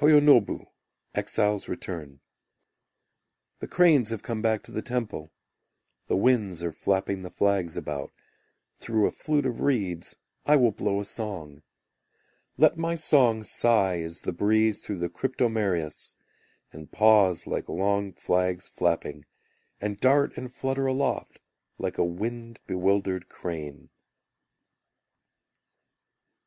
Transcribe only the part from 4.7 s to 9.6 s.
the temple, The winds are flapping the flags about, Through a flute of